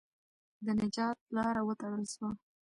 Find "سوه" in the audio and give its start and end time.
2.13-2.29